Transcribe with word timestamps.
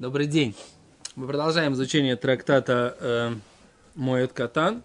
Добрый 0.00 0.26
день. 0.26 0.56
Мы 1.14 1.26
продолжаем 1.26 1.74
изучение 1.74 2.16
трактата 2.16 2.96
э, 3.00 3.34
Моет 3.96 4.32
Катан. 4.32 4.82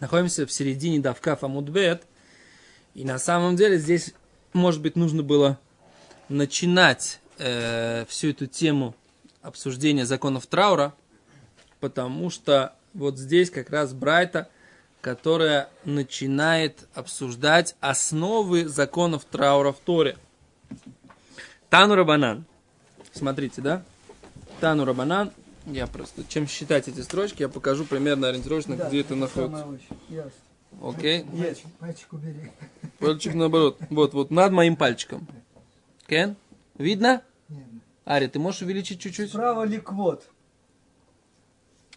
Находимся 0.00 0.46
в 0.46 0.50
середине 0.50 0.98
Давка 0.98 1.36
Фамудбет. 1.36 2.04
И 2.94 3.04
на 3.04 3.18
самом 3.18 3.54
деле 3.54 3.76
здесь, 3.76 4.14
может 4.54 4.80
быть, 4.80 4.96
нужно 4.96 5.22
было 5.22 5.58
начинать 6.30 7.20
э, 7.36 8.06
всю 8.08 8.30
эту 8.30 8.46
тему 8.46 8.94
обсуждения 9.42 10.06
законов 10.06 10.46
траура, 10.46 10.94
потому 11.78 12.30
что 12.30 12.72
вот 12.94 13.18
здесь 13.18 13.50
как 13.50 13.68
раз 13.68 13.92
Брайта, 13.92 14.48
которая 15.02 15.68
начинает 15.84 16.88
обсуждать 16.94 17.76
основы 17.80 18.68
законов 18.68 19.26
траура 19.26 19.72
в 19.72 19.80
Торе. 19.80 20.16
Тану 21.68 21.94
Рабанан. 21.94 22.46
Смотрите, 23.12 23.60
да? 23.60 23.84
Тану 24.60 24.84
Рабанан. 24.84 25.32
Я 25.66 25.86
просто, 25.86 26.22
чем 26.28 26.46
считать 26.46 26.88
эти 26.88 27.00
строчки, 27.00 27.42
я 27.42 27.48
покажу 27.48 27.84
примерно 27.84 28.28
ориентировочно, 28.28 28.76
Да, 28.76 28.88
где 28.88 29.00
это 29.00 29.14
находится. 29.14 29.66
Окей? 30.82 31.26
Есть. 31.32 31.64
Пальчик 31.78 32.12
убери. 32.12 32.50
Пальчик 32.98 33.34
наоборот. 33.34 33.78
Вот, 33.90 34.14
вот, 34.14 34.30
над 34.30 34.52
моим 34.52 34.76
пальчиком. 34.76 35.26
Кен? 36.06 36.36
Видно? 36.76 37.22
Нет. 37.48 37.66
Ари, 38.04 38.26
ты 38.28 38.38
можешь 38.38 38.62
увеличить 38.62 39.00
чуть-чуть? 39.00 39.30
Справа 39.30 39.64
ликвот. 39.64 40.28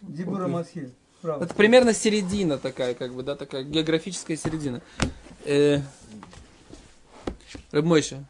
Дибура 0.02 0.48
Масхиль. 0.48 0.92
Справа. 1.18 1.44
Это 1.44 1.54
примерно 1.54 1.94
середина 1.94 2.58
такая, 2.58 2.94
как 2.94 3.14
бы, 3.14 3.22
да, 3.22 3.36
такая 3.36 3.62
географическая 3.62 4.36
середина. 4.36 4.82
Э, 5.44 5.80
Рыбмойша. 7.70 8.24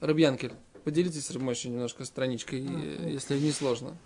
Рыбьянкель. 0.00 0.52
Поделитесь 0.84 1.26
с 1.26 1.30
Рыбмойшей 1.30 1.70
немножко 1.70 2.04
страничкой, 2.04 2.60
э, 2.66 3.10
если 3.12 3.38
не 3.38 3.52
сложно. 3.52 3.96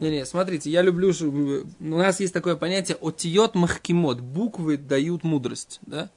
Не-не, 0.00 0.24
смотрите, 0.26 0.70
я 0.70 0.82
люблю, 0.82 1.12
ш- 1.12 1.26
у 1.26 1.64
нас 1.80 2.18
есть 2.20 2.32
такое 2.32 2.56
понятие 2.56 2.96
отиот 3.00 3.54
махкимот, 3.54 4.20
буквы 4.20 4.76
дают 4.76 5.22
мудрость, 5.24 5.78
да? 5.82 6.10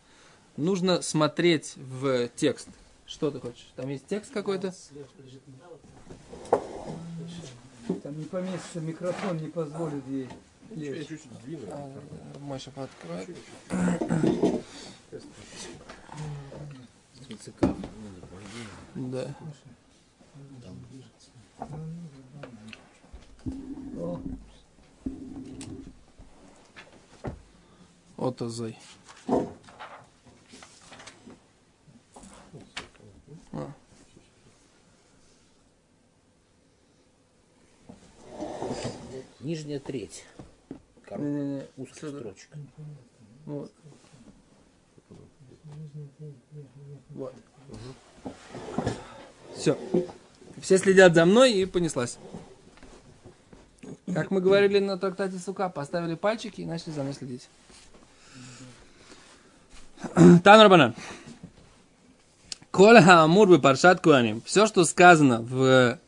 Нужно 0.57 1.01
смотреть 1.01 1.73
в 1.77 2.29
текст. 2.35 2.67
Что 3.05 3.31
ты 3.31 3.39
хочешь? 3.39 3.67
Там 3.75 3.89
есть 3.89 4.05
текст 4.07 4.31
какой-то? 4.31 4.73
Там 8.03 8.17
не 8.19 8.25
поместится, 8.25 8.79
микрофон 8.81 9.37
не 9.37 9.47
позволит 9.49 10.03
ей 10.07 10.27
лечь. 10.75 11.07
А, 11.71 11.91
Рыбмойша 12.35 12.71
пооткрывает. 17.39 17.75
Да. 18.95 19.35
О, 23.97 24.19
Отозой. 28.17 28.77
А. 33.53 33.71
Нижняя 39.39 39.79
треть. 39.79 40.25
Кор- 41.07 41.19
Не-не-не. 41.19 41.67
Узких 41.77 41.97
Сюда. 41.97 42.33
Вот. 47.09 47.33
Вот. 47.69 48.33
Все. 49.55 49.77
Все 50.61 50.77
следят 50.77 51.13
за 51.13 51.25
мной 51.25 51.53
и 51.53 51.65
понеслась. 51.65 52.17
Как 54.13 54.31
мы 54.31 54.41
говорили 54.41 54.79
на 54.79 54.97
трактате 54.97 55.37
Сука, 55.37 55.69
поставили 55.69 56.15
пальчики 56.15 56.61
и 56.61 56.65
начали 56.65 56.91
за 56.91 57.01
мной 57.01 57.13
следить. 57.13 57.49
Тан 60.43 60.61
Рабанан. 60.61 60.95
Коля 62.71 63.23
Амур 63.23 63.47
бы 63.47 63.59
Паршат 63.59 64.01
Куаним. 64.01 64.41
Все, 64.45 64.67
что 64.67 64.85
сказано 64.85 65.41
в 65.41 65.99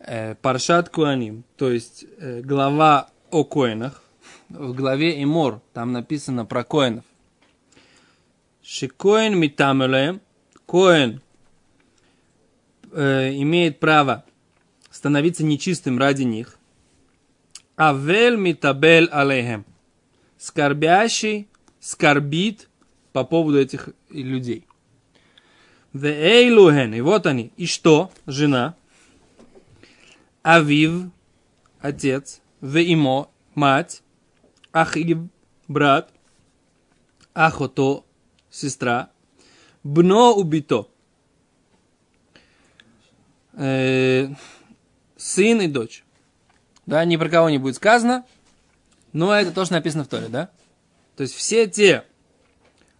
э, 0.00 0.34
Паршат 0.36 0.88
Куаним, 0.88 1.44
то 1.56 1.70
есть 1.70 2.04
э, 2.18 2.40
глава 2.40 3.10
о 3.30 3.44
коинах, 3.44 4.02
в 4.48 4.72
главе 4.72 5.22
Имор, 5.22 5.60
там 5.72 5.92
написано 5.92 6.44
про 6.46 6.64
коинов. 6.64 7.04
Шикоин 8.68 9.38
митамелем, 9.38 10.20
коин 10.66 11.22
э, 12.90 13.32
имеет 13.36 13.78
право 13.78 14.24
становиться 14.90 15.44
нечистым 15.44 16.00
ради 16.00 16.24
них. 16.24 16.58
Авель 17.78 18.34
митабель 18.34 19.06
алейхем. 19.06 19.64
Скорбящий 20.36 21.48
скорбит 21.78 22.68
по 23.12 23.22
поводу 23.22 23.60
этих 23.60 23.90
людей. 24.10 24.66
Веэйлухен, 25.92 26.92
и 26.92 27.00
вот 27.02 27.26
они. 27.26 27.52
И 27.56 27.66
что? 27.66 28.10
Жена. 28.26 28.74
Авив, 30.42 31.10
отец. 31.78 32.40
Веимо, 32.60 33.30
мать. 33.54 34.02
Ахив, 34.72 35.28
брат. 35.68 36.10
Ахото, 37.32 38.05
сестра. 38.56 39.10
Бно 39.84 40.34
убито. 40.34 40.88
Э, 43.52 44.28
сын 45.16 45.60
и 45.60 45.66
дочь. 45.66 46.04
Да, 46.86 47.04
ни 47.04 47.16
про 47.16 47.28
кого 47.28 47.50
не 47.50 47.58
будет 47.58 47.76
сказано, 47.76 48.24
но 49.12 49.34
это 49.34 49.52
тоже 49.52 49.72
написано 49.72 50.04
в 50.04 50.08
Торе, 50.08 50.28
да? 50.28 50.50
То 51.16 51.22
есть 51.22 51.34
все 51.34 51.66
те, 51.66 52.04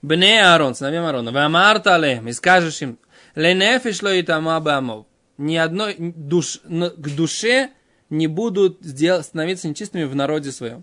בני 0.00 0.42
אהרן, 0.42 0.74
сыновьям 0.74 1.04
Аарона. 1.04 1.32
ואמרת 1.32 1.96
אליהם. 1.96 2.28
И 2.28 2.32
скажешь 2.32 2.80
им. 2.80 2.98
Ленефиш 3.34 4.02
ло 4.02 4.18
итама 4.18 4.58
бамов. 4.60 5.04
Ни 5.36 5.56
одной 5.56 5.94
душ, 5.98 6.60
к 6.64 7.08
душе 7.14 7.70
не 8.08 8.26
будут 8.26 8.80
сдел- 8.80 9.22
становиться 9.22 9.68
нечистыми 9.68 10.04
в 10.04 10.14
народе 10.14 10.50
своем. 10.50 10.82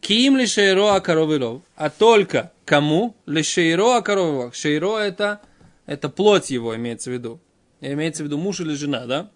Ким 0.00 0.36
ли 0.36 0.46
шейро 0.46 0.88
акаровилов, 0.94 1.62
а 1.76 1.88
только 1.88 2.50
кому 2.64 3.14
ли 3.26 3.44
шейро 3.44 3.96
акаровилов. 3.98 4.56
Шейро 4.56 4.98
это, 4.98 5.40
это 5.86 6.08
плоть 6.08 6.50
его 6.50 6.74
имеется 6.74 7.10
в 7.10 7.12
виду. 7.12 7.40
Имеется 7.80 8.24
в 8.24 8.26
виду 8.26 8.38
муж 8.38 8.58
или 8.58 8.74
жена, 8.74 9.06
да? 9.06 9.30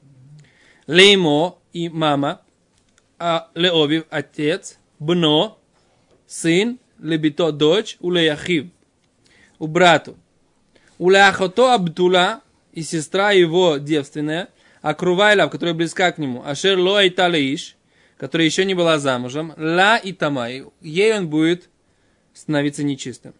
Леймо 0.88 1.58
и 1.72 1.88
мама, 1.88 2.40
а 3.20 3.50
Леовив 3.54 4.04
отец, 4.10 4.78
бно, 5.02 5.58
сын, 6.26 6.78
лебито 6.98 7.52
дочь, 7.52 7.96
у 8.00 8.10
Леяхив, 8.10 8.66
у 9.58 9.66
брату. 9.66 10.16
У 10.98 11.10
Леахото 11.10 11.74
Абдула 11.74 12.42
и 12.72 12.82
сестра 12.82 13.32
его 13.32 13.78
девственная, 13.78 14.48
а 14.80 14.94
Крувайла, 14.94 15.48
которая 15.48 15.74
близка 15.74 16.12
к 16.12 16.18
нему, 16.18 16.42
Ашер 16.44 16.78
Лоа 16.78 17.06
Италеиш, 17.08 17.76
которая 18.16 18.46
еще 18.46 18.64
не 18.64 18.74
была 18.74 18.98
замужем, 18.98 19.52
Ла 19.56 19.96
и 19.96 20.12
Тамай, 20.12 20.64
ей 20.80 21.16
он 21.16 21.28
будет 21.28 21.68
становиться 22.34 22.84
нечистым. 22.84 23.34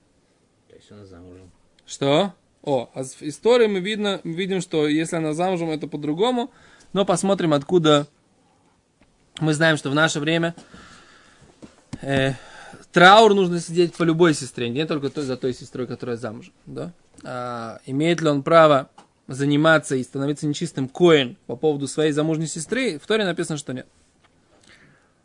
Есть 0.75 0.91
она 0.91 1.05
замужем. 1.05 1.51
Что? 1.87 2.35
О, 2.63 2.91
а 2.95 3.05
в 3.05 3.23
истории 3.23 3.67
мы, 3.67 3.81
видно, 3.81 4.21
мы 4.25 4.35
видим, 4.35 4.61
что 4.61 4.89
если 4.89 5.17
она 5.17 5.33
замужем, 5.33 5.71
это 5.71 5.87
по-другому. 5.87 6.51
Но 6.93 7.05
посмотрим, 7.05 7.53
откуда 7.55 8.07
мы 9.41 9.55
знаем, 9.55 9.77
что 9.77 9.91
в 9.91 9.95
наше 9.95 10.21
время 10.21 10.55
э, 12.03 12.35
траур 12.93 13.35
нужно 13.35 13.61
сидеть 13.61 13.95
по 13.95 14.03
любой 14.03 14.35
сестре, 14.35 14.69
не 14.69 14.87
только 14.87 15.11
той, 15.11 15.25
за 15.25 15.37
той 15.37 15.55
сестрой, 15.55 15.87
которая 15.87 16.17
замужем, 16.17 16.53
да? 16.67 16.93
А, 17.25 17.81
имеет 17.87 18.21
ли 18.21 18.29
он 18.29 18.43
право 18.43 18.91
заниматься 19.29 19.97
и 19.97 20.03
становиться 20.03 20.47
нечистым 20.47 20.89
коин 20.89 21.37
по 21.47 21.57
поводу 21.57 21.89
своей 21.89 22.13
замужней 22.13 22.47
сестры, 22.47 22.99
в 22.99 23.07
Торе 23.07 23.25
написано, 23.25 23.57
что 23.57 23.73
нет. 23.73 23.87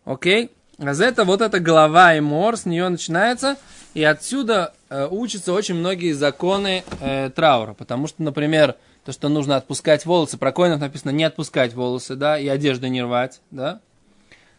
Окей? 0.05 0.51
А 0.79 0.93
за 0.93 1.05
это 1.05 1.25
вот 1.25 1.41
эта 1.41 1.59
глава 1.59 2.15
и 2.15 2.19
мор, 2.19 2.55
с 2.55 2.65
нее 2.65 2.87
начинается, 2.87 3.57
и 3.95 4.03
отсюда 4.03 4.73
э, 4.89 5.07
учатся 5.09 5.51
очень 5.51 5.73
многие 5.73 6.11
законы 6.11 6.83
э, 7.01 7.31
траура, 7.31 7.73
потому 7.73 8.05
что, 8.05 8.21
например, 8.21 8.75
то, 9.03 9.11
что 9.11 9.27
нужно 9.27 9.55
отпускать 9.55 10.05
волосы, 10.05 10.37
про 10.37 10.51
коинов 10.51 10.79
написано 10.79 11.09
не 11.09 11.23
отпускать 11.23 11.73
волосы, 11.73 12.15
да, 12.15 12.37
и 12.37 12.47
одежду 12.47 12.87
не 12.87 13.01
рвать, 13.01 13.41
да. 13.49 13.81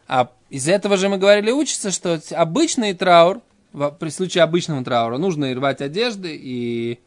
А 0.09 0.31
из 0.49 0.67
этого 0.67 0.97
же 0.97 1.11
мы 1.11 1.19
говорили, 1.19 1.51
учится, 1.51 1.91
что 1.91 2.21
обычный 2.31 2.95
траур, 2.95 3.43
при 4.01 4.09
случае 4.09 4.43
обычного 4.43 4.83
траура, 4.83 5.19
нужно 5.19 5.47
и 5.47 5.55
рвать 5.55 5.83
одежды, 5.83 6.35
и, 6.35 6.99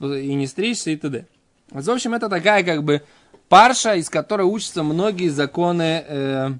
и 0.00 0.34
не 0.34 0.46
стричься, 0.46 0.90
и 0.90 0.96
т.д. 0.96 1.26
В 1.70 1.90
общем, 1.90 2.14
это 2.14 2.28
такая 2.28 2.62
как 2.62 2.84
бы 2.84 3.02
парша, 3.48 3.96
из 3.96 4.08
которой 4.08 4.42
учатся 4.42 4.84
многие 4.84 5.28
законы 5.28 6.04
э, 6.06 6.50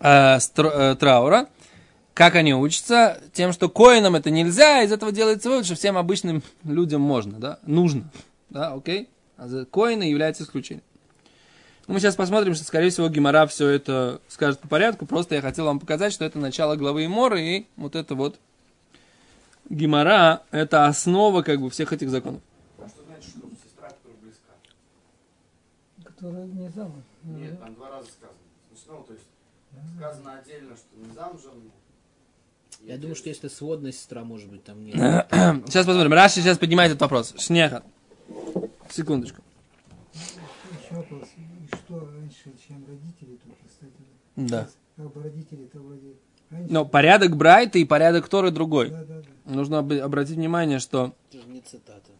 э, 0.00 0.36
стро- 0.38 0.72
э, 0.72 0.96
траура. 0.96 1.48
Как 2.14 2.34
они 2.34 2.54
учатся? 2.54 3.20
Тем, 3.34 3.52
что 3.52 3.68
коинам 3.68 4.16
это 4.16 4.30
нельзя, 4.30 4.82
из 4.82 4.90
этого 4.90 5.12
делается 5.12 5.50
вывод, 5.50 5.66
что 5.66 5.74
всем 5.74 5.98
обычным 5.98 6.42
людям 6.64 7.02
можно, 7.02 7.38
да, 7.38 7.58
нужно, 7.66 8.10
да, 8.48 8.72
окей? 8.72 9.10
А 9.36 9.66
коины 9.66 10.04
являются 10.04 10.44
исключением. 10.44 10.84
Ну, 11.86 11.94
мы 11.94 12.00
сейчас 12.00 12.16
посмотрим, 12.16 12.54
что, 12.54 12.64
скорее 12.64 12.90
всего, 12.90 13.08
Гимара 13.08 13.46
все 13.46 13.68
это 13.68 14.20
скажет 14.28 14.58
по 14.58 14.66
порядку. 14.66 15.06
Просто 15.06 15.36
я 15.36 15.40
хотел 15.40 15.66
вам 15.66 15.78
показать, 15.78 16.12
что 16.12 16.24
это 16.24 16.38
начало 16.38 16.74
главы 16.74 17.06
Имора, 17.06 17.40
и 17.40 17.66
вот 17.76 17.94
это 17.94 18.16
вот 18.16 18.40
Гимара– 19.68 20.42
это 20.50 20.86
основа 20.86 21.42
как 21.42 21.60
бы 21.60 21.70
всех 21.70 21.92
этих 21.92 22.10
законов. 22.10 22.40
А 22.78 22.88
что 22.88 23.02
значит, 23.04 23.30
что 23.30 23.48
сестра, 23.64 23.88
которая 23.88 24.18
близка? 24.20 24.52
Которая 26.04 26.46
не 26.46 26.68
замуж. 26.70 27.04
Нет, 27.22 27.60
там 27.60 27.74
два 27.74 27.90
раза 27.90 28.08
сказано. 28.08 28.38
Ну, 28.70 28.76
снова, 28.76 29.04
то 29.04 29.12
есть, 29.12 29.26
сказано 29.96 30.38
отдельно, 30.38 30.76
что 30.76 31.08
не 31.08 31.14
замужем. 31.14 31.52
и 32.80 32.88
Я 32.88 32.98
думаю, 32.98 33.14
что 33.14 33.28
если 33.28 33.46
сводная 33.46 33.92
сестра, 33.92 34.24
может 34.24 34.48
быть, 34.50 34.64
там 34.64 34.84
нет. 34.84 34.96
Сейчас 35.66 35.86
посмотрим. 35.86 36.12
Раши 36.12 36.40
сейчас 36.40 36.58
поднимает 36.58 36.90
этот 36.90 37.02
вопрос. 37.02 37.34
Шнеха. 37.38 37.84
Секундочку. 38.90 39.42
Что 41.86 42.00
раньше, 42.00 42.52
чем 42.66 42.84
родители 42.86 43.38
тут, 43.44 43.54
кстати? 43.68 43.92
Да. 44.36 44.68
Как 44.96 45.12
бы 45.12 45.22
родители-то 45.22 45.78
вроде 45.78 46.14
раньше. 46.50 46.72
Но 46.72 46.84
порядок 46.84 47.36
Брайта 47.36 47.78
и 47.78 47.84
порядок 47.84 48.28
Торы 48.28 48.50
другой. 48.50 48.90
Да, 48.90 49.04
да, 49.04 49.22
да. 49.44 49.54
Нужно 49.54 49.78
об- 49.78 49.92
обратить 49.92 50.36
внимание, 50.36 50.80
что 50.80 51.14
Это 51.30 51.42
же 51.42 51.48
не 51.48 51.60
цитата. 51.60 52.10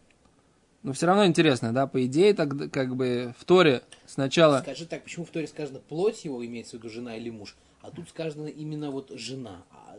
Но 0.83 0.93
все 0.93 1.05
равно 1.07 1.25
интересно, 1.25 1.73
да, 1.73 1.85
по 1.85 2.05
идее, 2.05 2.33
так 2.33 2.71
как 2.71 2.95
бы 2.95 3.33
в 3.37 3.43
Торе 3.43 3.81
сначала... 4.05 4.59
Скажи 4.59 4.85
так, 4.85 5.03
почему 5.03 5.25
в 5.25 5.29
Торе 5.31 5.47
сказано 5.47 5.79
плоть 5.79 6.23
его, 6.23 6.45
имеется 6.45 6.77
в 6.77 6.79
виду 6.79 6.89
жена 6.89 7.17
или 7.17 7.29
муж, 7.29 7.57
а 7.81 7.91
тут 7.91 8.07
сказано 8.07 8.47
именно 8.47 8.89
вот 8.89 9.11
жена. 9.15 9.63
А, 9.71 9.97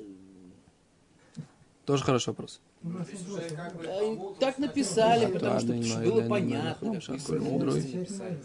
Тоже 1.84 2.04
хороший 2.04 2.28
вопрос. 2.28 2.60
Ну, 2.82 3.00
уже 3.00 3.50
как 3.50 3.76
бы 3.76 3.84
Талмуд, 3.84 4.38
так 4.38 4.58
написали, 4.58 5.30
потому 5.30 5.60
что 5.60 5.98
было 6.00 6.26
понятно, 6.28 6.94
как 7.00 7.08
написали. 7.08 8.40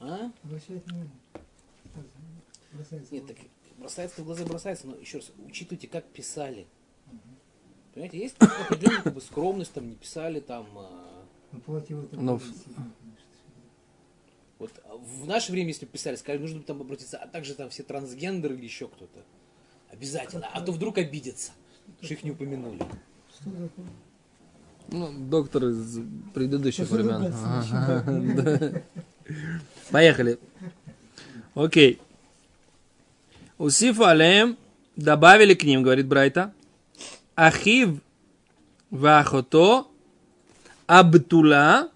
А? 0.00 0.30
Бросается. 0.44 0.90
Нет, 3.14 3.26
так 3.26 3.36
бросается 3.78 4.22
в 4.22 4.24
глаза 4.24 4.44
бросается, 4.44 4.86
но 4.86 4.96
еще 4.96 5.18
раз, 5.18 5.30
учитывайте, 5.46 5.88
как 5.88 6.04
писали. 6.06 6.66
Понимаете, 7.94 8.18
есть 8.18 8.36
определенная 8.38 9.02
как 9.02 9.14
бы, 9.14 9.20
скромность, 9.20 9.72
там 9.72 9.88
не 9.88 9.96
писали, 9.96 10.40
там 10.40 10.66
а, 10.76 11.24
Ну, 11.52 11.60
платье 11.60 11.96
Ну, 12.12 12.38
конечно. 12.38 12.54
вот 14.58 14.72
а 14.84 14.96
в 14.96 15.26
наше 15.26 15.52
время, 15.52 15.68
если 15.68 15.86
бы 15.86 15.92
писали, 15.92 16.16
сказали, 16.16 16.40
нужно 16.40 16.62
там 16.62 16.80
обратиться, 16.80 17.16
а 17.18 17.26
также 17.26 17.54
там 17.54 17.70
все 17.70 17.82
трансгендеры 17.82 18.54
или 18.54 18.64
еще 18.64 18.88
кто-то. 18.88 19.24
Обязательно. 19.90 20.46
А 20.52 20.60
то 20.60 20.72
вдруг 20.72 20.98
обидятся, 20.98 21.52
что 22.02 22.14
их 22.14 22.22
не 22.22 22.30
упомянули. 22.32 22.78
Что 23.34 23.50
такое? 23.50 23.86
Ну, 24.90 25.12
доктор 25.28 25.66
из 25.66 26.00
предыдущих 26.34 26.90
времен. 26.90 27.32
Поехали. 29.90 30.38
Окей. 31.54 32.00
Усифу 33.58 34.04
алеем, 34.04 34.56
добавили 34.96 35.54
к 35.54 35.64
ним, 35.64 35.82
говорит 35.82 36.06
Брайта, 36.06 36.52
Ахив 37.34 38.00
вахото 38.90 39.86
Абтула, 40.86 41.90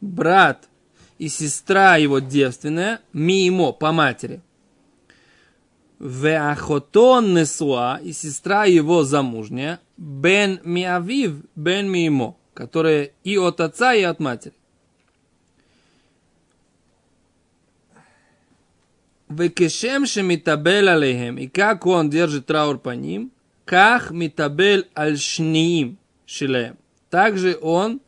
брат 0.00 0.68
и 1.18 1.28
сестра 1.28 1.96
его 1.96 2.18
девственная, 2.18 3.00
мимо, 3.12 3.72
по 3.72 3.92
матери. 3.92 4.40
Веахото 6.00 7.20
несуа, 7.20 8.00
и 8.02 8.12
сестра 8.12 8.64
его 8.64 9.04
замужняя, 9.04 9.78
бен 9.96 10.60
миавив, 10.64 11.44
бен 11.54 11.88
мимо, 11.88 12.36
которая 12.54 13.12
и 13.22 13.38
от 13.38 13.60
отца, 13.60 13.94
и 13.94 14.02
от 14.02 14.18
матери. 14.18 14.54
Векешем 19.38 20.06
шемитабель 20.06 20.88
алейхем, 20.88 21.38
и 21.38 21.48
как 21.48 21.86
он 21.86 22.10
держит 22.10 22.46
траур 22.46 22.78
по 22.78 22.90
ним, 22.90 23.32
как 23.64 24.10
митабель 24.10 24.88
аль 24.96 25.18
шниим 25.18 25.98
шилеем. 26.26 26.76
Также 27.10 27.58
он 27.60 28.00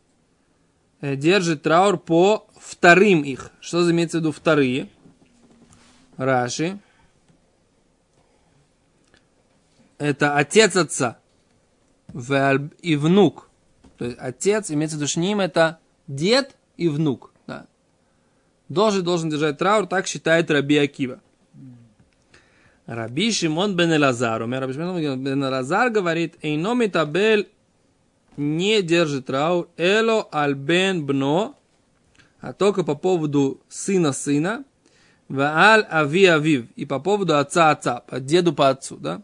э, 1.01 1.15
держит 1.15 1.63
траур 1.63 1.97
по 1.97 2.47
вторым 2.59 3.21
их. 3.21 3.51
Что 3.59 3.89
имеется 3.91 4.17
в 4.17 4.21
виду 4.21 4.31
вторые? 4.31 4.89
Раши. 6.17 6.79
Это 9.97 10.35
отец 10.35 10.75
отца 10.75 11.19
и 12.81 12.95
внук. 12.95 13.49
То 13.97 14.05
есть 14.05 14.17
отец, 14.19 14.71
имеется 14.71 14.97
в 14.97 14.99
виду 14.99 15.07
шним, 15.07 15.39
это 15.39 15.79
дед 16.07 16.55
и 16.77 16.89
внук. 16.89 17.31
Должен, 18.69 19.03
должен 19.03 19.29
держать 19.29 19.57
траур, 19.57 19.85
так 19.85 20.07
считает 20.07 20.49
Раби 20.49 20.77
Акива. 20.77 21.19
Раби 22.85 23.31
Шимон 23.31 23.75
бен 23.75 23.93
Элазар, 23.93 24.41
у 24.41 24.47
меня 24.47 24.59
Раби 24.59 24.73
Шимон 24.73 25.23
бен 25.23 25.43
Элазар 25.43 25.89
говорит, 25.89 26.35
Эйно 26.41 26.89
табель 26.89 27.49
не 28.37 28.81
держит 28.81 29.27
траур, 29.27 29.69
эло 29.77 30.27
аль 30.31 30.55
бен 30.55 31.05
бно, 31.05 31.55
а 32.41 32.53
только 32.53 32.83
по 32.83 32.95
поводу 32.95 33.61
сына 33.69 34.13
сына, 34.13 34.65
вааль 35.29 35.85
ави 35.89 36.25
авив, 36.25 36.67
и 36.75 36.85
по 36.85 36.99
поводу 36.99 37.37
отца 37.37 37.71
отца, 37.71 38.01
по 38.07 38.19
деду 38.19 38.53
по 38.53 38.69
отцу, 38.69 38.97
да? 38.97 39.21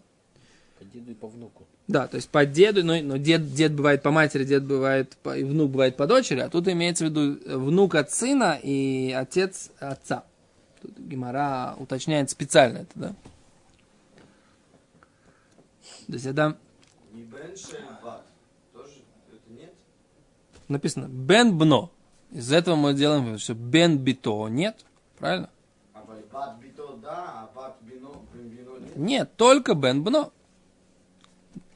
По 0.79 0.85
деду 0.85 1.11
и 1.11 1.13
по 1.13 1.27
внуку. 1.27 1.60
Да, 1.91 2.07
то 2.07 2.15
есть 2.15 2.29
по 2.29 2.45
деду, 2.45 2.85
но, 2.85 3.01
но 3.01 3.17
дед, 3.17 3.53
дед 3.53 3.73
бывает 3.73 4.01
по 4.01 4.11
матери, 4.11 4.45
дед 4.45 4.63
бывает 4.63 5.17
по, 5.23 5.37
и 5.37 5.43
внук 5.43 5.71
бывает 5.71 5.97
по 5.97 6.07
дочери, 6.07 6.39
а 6.39 6.47
тут 6.47 6.69
имеется 6.69 7.05
в 7.05 7.09
виду 7.09 7.37
э, 7.45 7.57
внук 7.57 7.95
от 7.95 8.11
сына 8.11 8.57
и 8.63 9.11
отец 9.11 9.71
отца. 9.77 10.23
Тут 10.81 10.97
Гимара 10.97 11.75
уточняет 11.77 12.29
специально 12.29 12.77
это, 12.77 12.91
да? 12.95 13.07
То 16.07 16.13
есть 16.13 16.25
это 16.25 16.57
Не 17.11 17.23
Бен. 17.23 17.55
Тоже 18.73 18.93
это 19.27 19.53
нет? 19.53 19.73
написано 20.69 21.07
бен 21.09 21.57
бно. 21.57 21.91
Из 22.31 22.53
этого 22.53 22.77
мы 22.77 22.93
делаем 22.93 23.25
вывод, 23.25 23.41
что 23.41 23.53
бен 23.53 23.97
бито 23.97 24.47
нет, 24.47 24.85
правильно? 25.19 25.49
А 25.93 26.05
Бат 26.31 26.57
Бито 26.61 26.95
да, 27.03 27.11
а 27.11 27.49
Бат 27.53 27.75
Бино, 27.81 28.11
Бино 28.33 28.79
нет? 28.79 28.95
Нет, 28.95 29.35
только 29.35 29.73
бен 29.73 30.03
бно. 30.03 30.31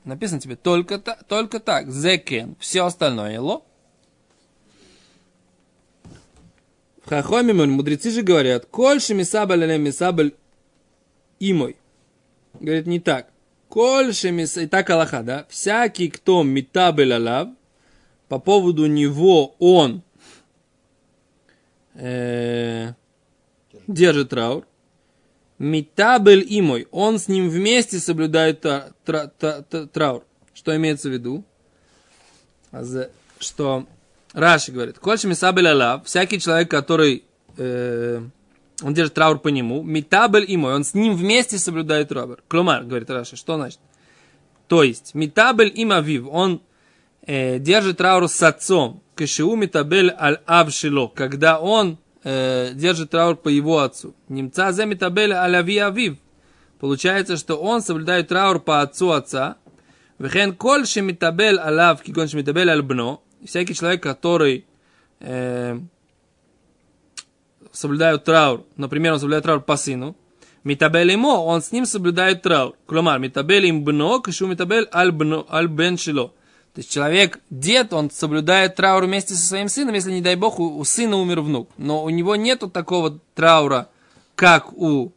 Написано 0.05 0.39
тебе 0.39 0.55
только, 0.55 0.99
та- 0.99 1.17
только 1.27 1.59
так. 1.59 1.91
Зекен. 1.91 2.55
Все 2.59 2.85
остальное 2.85 3.41
ло. 3.41 3.65
В 7.03 7.09
Хахоме 7.09 7.53
мудрецы 7.53 8.11
же 8.11 8.21
говорят, 8.21 8.65
кольше 8.65 9.13
мисабаль 9.13 9.63
але 9.63 9.77
мисабаль 9.77 10.33
имой. 11.39 11.75
Говорит, 12.59 12.87
не 12.87 12.99
так. 12.99 13.29
Кольше 13.67 14.31
мис... 14.31 14.57
И 14.57 14.67
так 14.67 14.89
Аллаха, 14.89 15.21
да? 15.21 15.45
Всякий, 15.49 16.09
кто 16.09 16.43
митабель 16.43 17.13
алав, 17.13 17.49
по 18.27 18.39
поводу 18.39 18.85
него 18.85 19.55
он 19.59 20.01
э, 21.95 22.93
держит 23.87 24.29
траур, 24.29 24.65
Митабель 25.57 26.45
и 26.47 26.61
мой, 26.61 26.87
он 26.91 27.17
с 27.17 27.27
ним 27.27 27.49
вместе 27.49 27.99
соблюдает 27.99 28.61
та- 28.61 28.89
тра- 29.05 29.31
та- 29.39 29.61
та- 29.61 29.87
траур. 29.87 30.23
Что 30.53 30.75
имеется 30.75 31.09
в 31.09 31.13
виду? 31.13 31.43
А 32.71 32.83
Что 33.39 33.85
Раши 34.33 34.71
говорит, 34.71 34.99
Кольши 34.99 35.27
мисабель 35.27 35.67
алав, 35.67 36.05
всякий 36.05 36.39
человек, 36.39 36.69
который 36.69 37.23
э, 37.57 38.21
он 38.83 38.93
держит 38.93 39.13
траур 39.13 39.39
по 39.39 39.47
нему, 39.47 39.81
митабель 39.81 40.45
и 40.45 40.57
мой, 40.57 40.73
он 40.75 40.83
с 40.83 40.93
ним 40.93 41.15
вместе 41.15 41.57
соблюдает 41.57 42.09
траур. 42.09 42.43
Клумар, 42.49 42.83
говорит 42.83 43.09
Раши, 43.09 43.37
что 43.37 43.55
значит? 43.55 43.79
То 44.67 44.83
есть, 44.83 45.13
Митабель 45.13 45.71
им 45.73 45.91
Авив, 45.91 46.27
он 46.29 46.61
э, 47.25 47.59
держит 47.59 47.97
траур 47.97 48.27
с 48.27 48.43
отцом. 48.43 49.01
Кашиу 49.15 49.55
Митабель 49.55 50.13
аль 50.19 50.39
Авшило, 50.45 51.07
когда 51.07 51.59
он 51.59 51.97
э, 52.25 52.73
держит 52.73 53.11
траур 53.11 53.37
по 53.37 53.47
его 53.47 53.79
отцу. 53.79 54.13
Немца 54.27 54.73
за 54.73 54.85
Митабель 54.85 55.31
аль 55.31 55.55
Ави 55.55 55.77
Авив. 55.77 56.17
Получается, 56.79 57.37
что 57.37 57.55
он 57.55 57.81
соблюдает 57.81 58.27
траур 58.27 58.59
по 58.59 58.81
отцу 58.81 59.11
отца. 59.11 59.57
Вехен 60.19 60.53
коль 60.55 60.85
шемитабель 60.85 61.57
алав, 61.57 62.01
кигон 62.01 62.27
шемитабель 62.27 62.69
аль 62.69 62.81
бно. 62.81 63.21
Всякий 63.45 63.73
человек, 63.73 64.03
который 64.03 64.65
э, 65.19 65.79
соблюдает 67.71 68.23
траур, 68.23 68.65
например, 68.75 69.13
он 69.13 69.19
соблюдает 69.19 69.43
траур 69.43 69.61
по 69.61 69.77
сыну, 69.77 70.15
Митабель 70.63 71.11
ему, 71.11 71.29
он 71.29 71.61
с 71.61 71.71
ним 71.71 71.85
соблюдает 71.85 72.41
траур. 72.41 72.75
Кломар, 72.87 73.19
митабель 73.19 73.67
им 73.67 73.83
бно, 73.83 74.19
кашу 74.19 74.47
митабель 74.47 74.87
аль, 74.91 75.11
бно, 75.11 75.45
аль 75.47 75.67
бен. 75.67 75.95
То 76.75 76.79
есть 76.79 76.91
человек, 76.91 77.39
дед, 77.49 77.93
он 77.93 78.11
соблюдает 78.11 78.75
траур 78.75 79.05
вместе 79.05 79.33
со 79.33 79.47
своим 79.47 79.69
сыном, 79.69 79.95
если, 79.95 80.11
не 80.11 80.19
дай 80.19 80.35
бог, 80.35 80.59
у, 80.59 80.77
у 80.77 80.83
сына 80.83 81.15
умер 81.15 81.39
внук. 81.39 81.69
Но 81.77 82.03
у 82.03 82.09
него 82.09 82.35
нету 82.35 82.69
такого 82.69 83.17
траура, 83.33 83.87
как 84.35 84.73
у, 84.73 85.13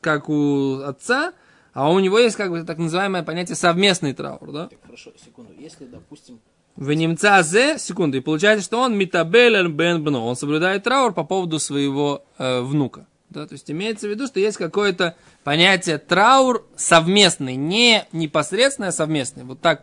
как 0.00 0.30
у 0.30 0.80
отца, 0.80 1.34
а 1.74 1.92
у 1.92 1.98
него 1.98 2.18
есть 2.18 2.36
как 2.36 2.50
бы 2.50 2.62
так 2.64 2.78
называемое 2.78 3.22
понятие 3.22 3.54
совместный 3.54 4.14
траур, 4.14 4.50
да? 4.50 4.68
Так, 4.68 4.78
хорошо, 4.82 5.12
секунду. 5.22 5.52
Если, 5.58 5.84
допустим, 5.84 6.40
В 6.74 6.90
немца 6.90 7.42
зе, 7.42 7.78
секунду, 7.78 8.16
и 8.16 8.20
получается, 8.20 8.64
что 8.64 8.80
он 8.80 8.96
митабель 8.96 9.56
аль 9.56 9.68
бен 9.68 10.02
бно, 10.02 10.26
он 10.26 10.36
соблюдает 10.36 10.84
траур 10.84 11.12
по 11.12 11.24
поводу 11.24 11.58
своего 11.58 12.24
э, 12.38 12.62
внука. 12.62 13.06
Да, 13.30 13.46
то 13.46 13.52
есть 13.54 13.70
имеется 13.70 14.06
в 14.08 14.10
виду, 14.10 14.26
что 14.26 14.40
есть 14.40 14.56
какое-то 14.56 15.16
понятие 15.44 15.98
траур 15.98 16.66
совместный, 16.76 17.54
не 17.56 18.06
непосредственное, 18.12 18.88
а 18.88 18.92
совместный. 18.92 19.44
Вот 19.44 19.60
так. 19.60 19.82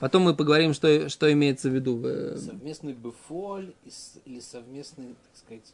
Потом 0.00 0.22
мы 0.22 0.34
поговорим, 0.34 0.74
что, 0.74 1.08
что 1.08 1.32
имеется 1.32 1.70
в 1.70 1.74
виду. 1.74 2.00
э, 2.04 2.36
совместный 2.36 2.92
бефоль 2.92 3.74
или 4.24 4.38
совместный, 4.40 5.06
так 5.08 5.36
сказать, 5.36 5.72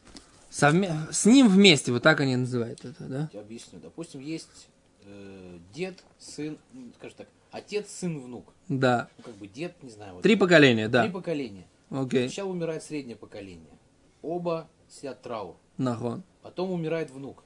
совме- 0.51 1.11
С 1.11 1.25
ним 1.25 1.47
вместе, 1.47 1.91
вот 1.91 2.01
так 2.03 2.19
они 2.21 2.35
называют 2.35 2.83
это, 2.85 3.03
да? 3.03 3.29
я 3.33 3.41
объясню. 3.41 3.79
Допустим, 3.79 4.21
есть 4.21 4.67
э, 5.05 5.57
дед, 5.75 6.03
сын, 6.17 6.57
ну, 6.73 6.91
скажем 6.97 7.17
так, 7.17 7.27
отец, 7.51 7.85
сын, 7.89 8.19
внук. 8.19 8.51
Да. 8.67 9.09
Ну, 9.19 9.23
как 9.25 9.35
бы 9.35 9.47
дед, 9.47 9.73
не 9.83 9.91
знаю, 9.91 10.15
вот 10.15 10.23
Три 10.23 10.35
поколения, 10.35 10.87
да. 10.87 11.03
три 11.03 11.11
поколения. 11.11 11.65
Окей. 11.91 12.27
Сначала 12.27 12.49
умирает 12.49 12.83
среднее 12.83 13.15
поколение. 13.15 13.77
Оба 14.23 14.67
сидят 14.89 15.21
траур. 15.21 15.55
Нахон. 15.77 16.23
Потом 16.45 16.69
умирает 16.69 17.09
внук. 17.09 17.43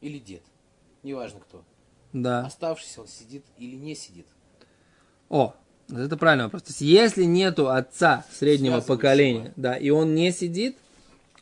Или 0.00 0.20
дед. 0.20 0.42
Неважно 1.02 1.40
кто. 1.40 1.64
Да. 2.12 2.46
Оставшийся 2.46 3.00
он 3.00 3.08
сидит 3.08 3.44
или 3.58 3.74
не 3.74 3.96
сидит. 3.96 4.24
О, 5.28 5.52
это 5.88 6.16
правильный 6.16 6.44
вопрос. 6.44 6.62
То 6.62 6.68
есть, 6.70 6.80
если 6.80 7.24
нету 7.24 7.70
отца 7.70 8.24
среднего 8.30 8.82
поколения, 8.82 9.52
да, 9.56 9.76
и 9.76 9.90
он 9.90 10.14
не 10.14 10.30
сидит, 10.30 10.78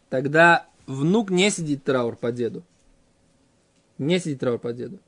тогда 0.08 0.66
внук 0.86 1.28
не 1.28 1.50
сидит 1.50 1.84
траур 1.84 2.16
по 2.16 2.32
деду. 2.32 2.62
Не 3.98 4.18
сидит 4.18 4.40
траур 4.40 4.58
по 4.58 4.72
деду. 4.72 4.98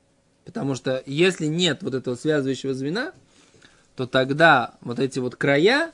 Потому 0.45 0.75
что 0.75 1.01
если 1.07 1.47
нет 1.47 1.81
вот 1.81 1.95
этого 1.95 2.13
связывающего 2.13 2.75
звена, 2.75 3.11
то 3.95 4.05
тогда 4.05 4.75
вот 4.81 4.99
эти 4.99 5.17
вот 5.17 5.35
края 5.35 5.93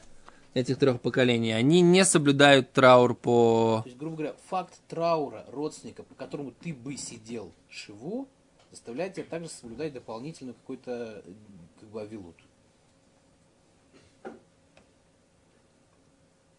этих 0.58 0.78
трех 0.80 1.00
поколений, 1.02 1.52
они 1.52 1.82
не 1.82 2.04
соблюдают 2.04 2.72
траур 2.72 3.14
по... 3.14 3.82
То 3.84 3.90
есть, 3.90 3.98
грубо 3.98 4.16
говоря, 4.18 4.36
факт 4.50 4.74
траура 4.88 5.46
родственника, 5.52 6.04
по 6.04 6.16
которому 6.16 6.52
ты 6.52 6.74
бы 6.74 6.98
сидел 6.98 7.52
шиву, 7.70 8.28
заставляет 8.72 9.14
тебя 9.14 9.26
также 9.30 9.50
соблюдать 9.50 9.94
дополнительную 9.94 10.56
какой-то 10.56 11.24
как 11.80 11.90
бы 11.90 12.02
авилут. 12.02 12.36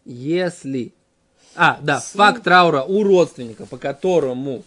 Если... 0.05 0.93
А, 1.55 1.79
да, 1.81 1.99
Сын- 1.99 2.17
факт 2.17 2.43
траура 2.43 2.83
у 2.83 3.03
родственника, 3.03 3.65
по 3.65 3.77
которому, 3.77 4.63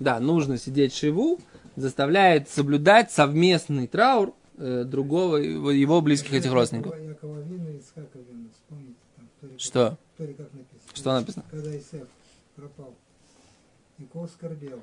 да, 0.00 0.18
нужно 0.18 0.58
сидеть 0.58 0.94
шиву, 0.94 1.38
заставляет 1.76 2.48
соблюдать 2.50 3.12
совместный 3.12 3.86
траур 3.86 4.34
э, 4.58 4.84
другого, 4.84 5.36
его, 5.36 5.70
его 5.70 6.00
близких 6.00 6.32
этих 6.34 6.52
родственников. 6.52 6.94
Что? 9.58 9.98
Что 10.94 11.12
написано? 11.12 11.44
Когда 11.50 11.76
Исеф 11.76 12.08
пропал, 12.56 12.94
Яков 13.98 14.30
скорбел. 14.30 14.80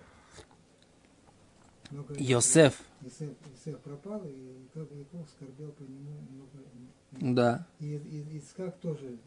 Много- 1.89 2.15
Йосеф, 2.17 2.81
Исеф, 3.01 3.33
Исеф 3.55 3.79
пропал, 3.79 4.21
и 4.25 4.65
как 4.73 4.89
Яков 4.91 5.27
скорбел 5.29 5.71
по 5.73 5.81
нему 5.83 6.11
много. 6.29 7.33
да. 7.35 7.67
И, 7.79 7.95
и 7.95 8.37
Исхак 8.39 8.77
тоже 8.79 9.17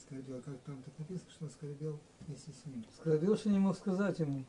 скорбел, 0.00 0.42
как 0.42 0.58
там 0.62 0.82
так 0.82 0.98
написано, 0.98 1.30
что 1.30 1.44
он 1.44 1.50
скорбел 1.52 2.00
вместе 2.26 2.50
с 2.50 2.66
ним. 2.66 2.84
Скорбел, 2.96 3.36
что 3.36 3.50
не 3.50 3.58
мог 3.60 3.76
сказать 3.76 4.18
ему. 4.18 4.44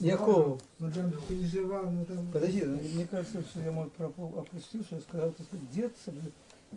Якову. 0.00 0.60
Ну 0.78 0.90
там 0.92 1.12
переживал, 1.28 1.90
ну 1.90 2.04
там... 2.04 2.26
Подожди, 2.32 2.62
ну, 2.64 2.78
мне 2.94 3.06
кажется, 3.06 3.40
что 3.42 3.60
я 3.60 3.70
мой 3.72 3.88
пропол 3.90 4.32
опустил, 4.38 4.82
что 4.84 4.96
я 4.96 5.02
сказал, 5.02 5.32
что 5.32 5.56
дед 5.72 5.92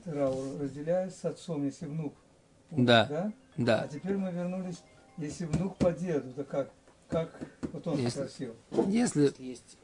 траур 0.04 0.60
разделяет 0.62 1.14
с 1.16 1.26
отцом, 1.26 1.66
если 1.66 1.86
внук. 1.86 2.14
умер, 2.72 2.86
Да. 2.86 3.06
да? 3.10 3.32
Да. 3.58 3.82
А 3.82 3.88
теперь 3.88 4.16
мы 4.18 4.32
вернулись, 4.32 4.82
если 5.18 5.46
внук 5.46 5.76
по 5.78 5.92
деду, 5.92 6.32
то 6.34 6.44
как? 6.44 6.70
Как 7.10 7.30
вот 7.74 7.86
он 7.88 7.98
Если- 7.98 8.10
спросил. 8.10 8.56
Если, 8.88 9.34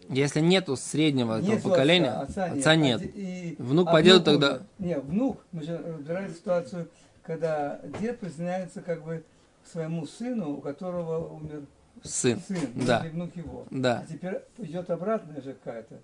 Если 0.08 0.40
нету 0.40 0.78
среднего 0.78 1.40
этого 1.40 1.52
Нету 1.56 1.70
поколения, 1.70 2.12
отца, 2.14 2.46
отца, 2.46 2.76
нет. 2.78 3.02
А 3.02 3.04
де- 3.04 3.10
и- 3.10 3.56
Внук 3.62 3.90
а 3.90 3.92
по 3.92 4.02
деду 4.02 4.24
тогда- 4.24 4.48
умер. 4.54 4.62
Не, 4.80 5.00
внук, 5.00 5.44
мы 5.52 5.62
же 5.64 5.78
разбираем 5.78 6.34
ситуацию, 6.34 6.88
когда 7.24 7.82
дед 8.00 8.20
присоединяется 8.20 8.82
как 8.82 9.04
бы 9.04 9.26
своему 9.70 10.08
сыну, 10.08 10.54
у 10.54 10.62
которого 10.62 11.28
умер 11.36 11.64
Сын. 12.04 12.40
сын, 12.48 12.58
Да. 12.76 13.00
или 13.04 13.10
внук 13.10 13.36
его. 13.36 13.66
Да. 13.72 14.04
А 14.08 14.12
теперь 14.12 14.40
идет 14.60 14.90
обратная 14.90 15.42
же 15.42 15.54
какая-то. 15.64 15.96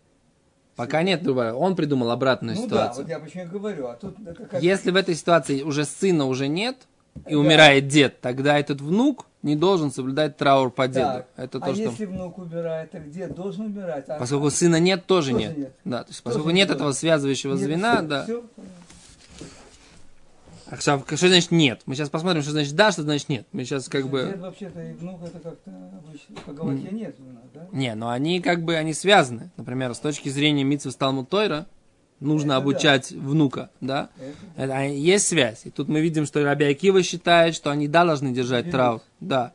Пока 0.75 1.03
нет, 1.03 1.27
он 1.27 1.75
придумал 1.75 2.09
обратную 2.11 2.55
ну 2.55 2.63
да, 2.63 2.67
ситуацию. 2.67 3.03
вот 3.03 3.09
я 3.11 3.19
почему 3.19 3.45
говорю. 3.45 3.87
А 3.87 3.93
тут 3.93 4.15
это 4.25 4.45
как... 4.45 4.63
Если 4.63 4.89
в 4.91 4.95
этой 4.95 5.13
ситуации 5.15 5.61
уже 5.61 5.85
сына 5.85 6.25
уже 6.25 6.47
нет, 6.47 6.77
и 7.27 7.33
Да. 7.33 7.37
умирает 7.37 7.87
дед, 7.87 8.19
тогда 8.21 8.57
этот 8.57 8.81
внук 8.81 9.27
не 9.43 9.55
должен 9.55 9.91
соблюдать 9.91 10.35
траур 10.37 10.71
по 10.71 10.87
деду. 10.87 11.25
Это 11.35 11.59
а 11.59 11.61
то, 11.61 11.73
что... 11.75 11.83
если 11.83 12.05
внук 12.05 12.39
умирает, 12.39 12.89
так 12.89 13.07
дед 13.11 13.35
должен 13.35 13.65
умирать? 13.67 14.05
А- 14.07 14.17
Поскольку 14.17 14.49
сына 14.49 14.79
нет, 14.79 15.05
тоже, 15.05 15.31
Тоже 15.31 15.43
нет. 15.47 15.57
нет. 15.57 15.73
Да, 15.85 16.03
то 16.03 16.09
есть, 16.09 16.23
поскольку 16.23 16.45
Тоже 16.47 16.55
нет 16.55 16.69
нет. 16.69 16.77
этого 16.77 16.91
связывающего 16.91 17.51
Нет, 17.53 17.61
звена, 17.61 17.97
всё, 17.97 18.07
да. 18.07 18.23
всё. 18.23 18.43
А 20.73 20.81
что, 20.81 21.03
что 21.15 21.27
значит 21.27 21.51
нет? 21.51 21.81
Мы 21.85 21.93
сейчас 21.93 22.09
посмотрим, 22.09 22.41
что 22.41 22.51
значит 22.51 22.75
да, 22.75 22.91
что 22.91 23.03
значит 23.03 23.29
нет. 23.29 23.45
Мы 23.51 23.63
сейчас 23.63 23.87
как 23.87 24.07
бы... 24.07 24.35
вообще-то 24.39 24.81
и 24.81 24.93
внук 24.93 25.21
это 25.23 25.37
как-то 25.39 25.71
обычно 25.71 26.35
поговорке 26.45 26.87
нет 26.91 27.15
у 27.19 27.31
нас, 27.31 27.43
да? 27.53 27.67
Не, 27.71 27.93
но 27.93 28.09
они 28.09 28.41
как 28.41 28.63
бы, 28.63 28.75
они 28.75 28.95
связаны. 28.95 29.51
Например, 29.55 29.93
с 29.93 29.99
точки 29.99 30.29
зрения 30.29 30.63
Митсва 30.63 30.91
Талмуд 30.91 31.29
Тойра, 31.29 31.67
нужно 32.19 32.53
Это 32.53 32.57
обучать 32.61 33.11
внука, 33.11 33.69
да? 33.81 34.09
Это- 34.17 34.63
Это, 34.63 34.77
а, 34.77 34.81
есть 34.81 35.27
связь. 35.27 35.61
И 35.65 35.69
тут 35.69 35.89
мы 35.89 36.01
видим, 36.01 36.25
что 36.25 36.43
Раби 36.43 36.65
Акива 36.65 37.03
считает, 37.03 37.53
что 37.53 37.69
они 37.69 37.87
да 37.87 38.03
должны 38.03 38.31
держать 38.31 38.71
траур. 38.71 39.01
Да. 39.19 39.53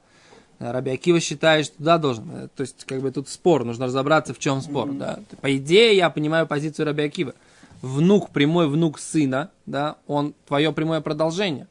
Раби 0.60 0.92
Акива 0.92 1.18
считает, 1.18 1.66
что 1.66 1.75
да, 1.78 1.98
должен. 1.98 2.30
Э, 2.30 2.48
То 2.54 2.62
есть, 2.62 2.84
как 2.84 3.00
бы 3.00 3.10
тут 3.10 3.28
спор, 3.28 3.64
нужно 3.64 3.87
разобраться, 3.87 4.34
в 4.34 4.38
чем 4.38 4.60
спор. 4.60 4.92
Да. 4.92 5.18
По 5.40 5.56
идее, 5.56 5.96
я 5.96 6.10
понимаю 6.10 6.46
позицию 6.46 6.87
Раби 6.87 7.02
Акива. 7.02 7.34
Внук, 7.82 8.30
прямой 8.30 8.68
внук 8.68 8.99
сына, 8.99 9.50
да, 9.66 9.97
он 10.06 10.35
твое 10.47 10.73
прямое 10.73 11.00
продолжение. 11.00 11.66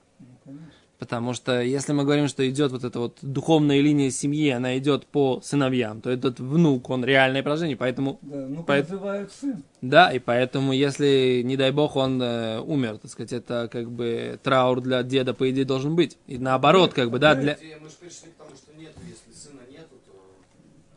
Потому 1.00 1.34
что 1.36 1.62
если 1.62 1.94
мы 1.94 2.06
говорим, 2.06 2.28
что 2.28 2.50
идет 2.50 2.72
вот 2.72 2.84
эта 2.84 3.00
вот 3.00 3.20
духовная 3.22 3.80
линия 3.82 4.10
семьи, 4.10 4.50
она 4.50 4.80
идет 4.80 5.06
по 5.06 5.40
сыновьям, 5.44 6.02
то 6.02 6.10
этот 6.10 6.40
внук, 6.40 6.90
он 6.90 7.06
реальное 7.06 7.44
продолжение, 7.44 7.78
поэтому 7.78 8.18
Да, 8.24 8.48
ну 8.50 8.64
Поэт- 8.64 8.90
называют 8.90 9.32
сын. 9.32 9.64
да, 9.82 10.12
и 10.12 10.18
поэтому, 10.18 10.74
если, 10.74 11.44
не 11.46 11.56
дай 11.56 11.70
бог, 11.72 11.96
он 11.98 12.20
э, 12.20 12.60
умер, 12.62 12.98
так 12.98 13.12
сказать, 13.12 13.32
это 13.32 13.70
как 13.72 13.92
бы 13.92 14.40
траур 14.42 14.82
для 14.82 15.04
деда, 15.04 15.36
по 15.36 15.48
идее, 15.52 15.66
должен 15.66 15.96
быть. 15.96 16.18
И 16.26 16.40
наоборот, 16.40 16.94
как 16.94 17.12
бы, 17.12 17.20
да, 17.20 17.36
для... 17.36 17.58
Мы 17.80 17.90
же 17.90 17.96
пришли 18.00 18.32
к 18.32 18.36
тому, 18.38 18.50
что 18.56 18.74
нету, 18.82 19.00
если. 19.08 19.27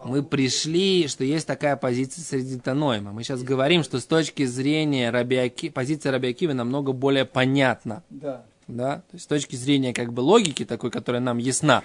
Мы 0.04 0.22
пришли, 0.22 1.08
что 1.08 1.24
есть 1.24 1.46
такая 1.46 1.76
позиция 1.76 2.22
среди 2.22 2.58
Таноима. 2.58 3.12
Мы 3.12 3.22
сейчас 3.22 3.42
говорим, 3.42 3.82
что 3.82 4.00
с 4.00 4.06
точки 4.06 4.46
зрения 4.46 5.10
Рабиаки, 5.10 5.68
позиция 5.68 6.12
Рабиакива 6.12 6.52
намного 6.52 6.92
более 6.92 7.26
понятна. 7.26 8.02
Да. 8.08 8.44
Да? 8.66 8.96
То 9.10 9.14
есть 9.14 9.24
с 9.24 9.26
точки 9.26 9.56
зрения 9.56 9.92
как 9.92 10.12
бы 10.12 10.20
логики 10.20 10.64
такой, 10.64 10.90
которая 10.90 11.20
нам 11.20 11.38
ясна. 11.38 11.82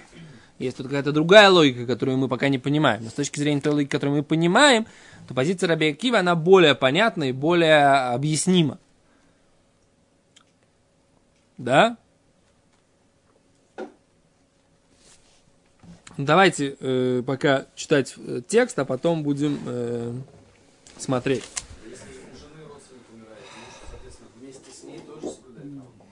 Есть 0.58 0.78
тут 0.78 0.86
какая-то 0.86 1.12
другая 1.12 1.50
логика, 1.50 1.84
которую 1.84 2.16
мы 2.16 2.28
пока 2.28 2.48
не 2.48 2.58
понимаем. 2.58 3.04
Но 3.04 3.10
с 3.10 3.14
точки 3.14 3.38
зрения 3.38 3.60
той 3.60 3.74
логики, 3.74 3.90
которую 3.90 4.16
мы 4.16 4.22
понимаем, 4.22 4.86
то 5.28 5.34
позиция 5.34 5.68
Раби 5.68 5.88
Акива, 5.88 6.20
она 6.20 6.34
более 6.34 6.74
понятна 6.74 7.24
и 7.24 7.32
более 7.32 7.84
объяснима. 7.86 8.78
Да? 11.58 11.98
Давайте 16.18 16.76
э, 16.80 17.22
пока 17.26 17.66
читать 17.74 18.14
э, 18.16 18.40
текст, 18.46 18.78
а 18.78 18.84
потом 18.84 19.22
будем 19.22 19.58
э, 19.66 20.12
смотреть. 20.98 21.44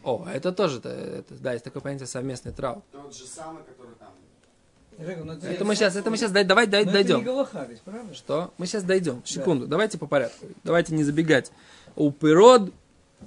О, 0.03 0.27
это 0.31 0.53
тоже, 0.53 0.79
это, 0.79 0.91
это- 0.91 1.35
да, 1.35 1.53
есть 1.55 1.65
такое 1.65 1.81
понятие 1.83 2.07
совместный 2.07 2.53
траур. 2.53 2.83
Тот 2.93 3.17
же 3.17 3.25
самый, 3.25 3.63
который 3.63 3.95
там. 3.99 4.11
Ну 4.99 5.33
Это 5.33 5.65
мы 5.65 5.75
сейчас, 5.75 5.97
это 5.97 6.11
мы 6.11 6.19
сейчас, 6.19 6.31
давай, 6.31 6.45
давай 6.45 6.85
но 6.85 6.93
дойдем. 6.93 7.17
Это 7.17 7.19
не 7.21 7.25
Галаха 7.25 7.67
ведь, 7.69 7.81
правда? 7.81 8.15
Что? 8.15 8.53
Мы 8.59 8.67
сейчас 8.67 8.85
дойдем. 8.85 9.23
Секунду. 9.25 9.67
Давайте 9.67 9.97
по 9.97 10.07
порядку. 10.07 10.47
Давайте 10.63 10.95
не 10.95 11.03
забегать. 11.05 11.51
У 11.97 12.11
природ, 12.11 12.71